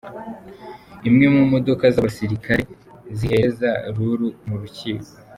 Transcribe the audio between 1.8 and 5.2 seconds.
z'abasirikare zihereza Lulu mu rukiko.